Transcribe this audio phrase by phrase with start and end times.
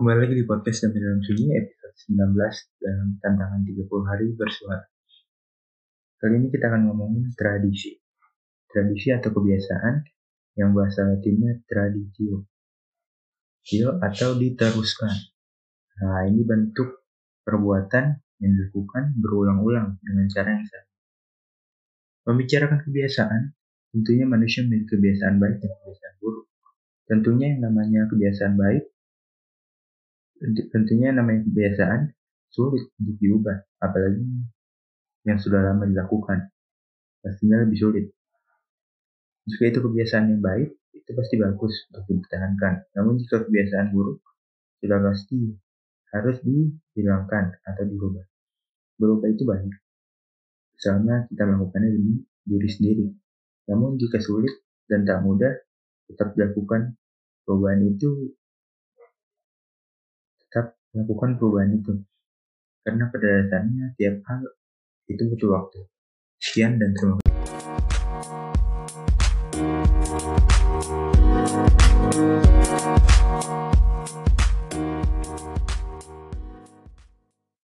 [0.00, 2.32] di podcast dan dalam sunyi episode 19
[2.80, 4.80] dalam tantangan 30 hari bersuara.
[6.16, 8.00] Kali ini kita akan ngomongin tradisi.
[8.64, 10.00] Tradisi atau kebiasaan
[10.56, 12.48] yang bahasa latinnya traditio.
[13.60, 15.12] Tio atau diteruskan.
[16.00, 17.04] Nah, ini bentuk
[17.44, 18.04] perbuatan
[18.40, 20.88] yang dilakukan berulang-ulang dengan cara yang sama.
[22.32, 23.42] Membicarakan kebiasaan,
[23.92, 26.48] tentunya manusia memiliki kebiasaan baik dan kebiasaan buruk.
[27.04, 28.88] Tentunya yang namanya kebiasaan baik
[30.72, 32.16] tentunya namanya kebiasaan
[32.50, 34.24] sulit untuk diubah, apalagi
[35.28, 36.48] yang sudah lama dilakukan.
[37.20, 38.06] Pastinya lebih sulit.
[39.44, 42.74] Jika itu kebiasaan yang baik, itu pasti bagus untuk dipertahankan.
[42.96, 44.20] Namun jika kebiasaan buruk,
[44.80, 45.38] sudah pasti
[46.10, 48.24] harus dihilangkan atau dirubah.
[48.96, 49.72] Berubah itu baik,
[50.80, 52.14] selama kita melakukannya demi
[52.44, 53.06] diri sendiri.
[53.68, 54.52] Namun jika sulit
[54.88, 55.52] dan tak mudah,
[56.10, 56.96] tetap dilakukan
[57.46, 58.34] perubahan itu
[60.50, 62.02] tetap melakukan perubahan itu.
[62.82, 64.42] Karena pada dasarnya tiap hal
[65.06, 65.86] itu butuh waktu.
[66.42, 67.38] Sekian dan terima kasih.